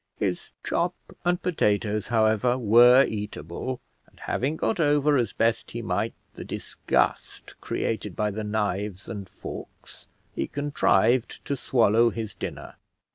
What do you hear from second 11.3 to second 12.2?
to swallow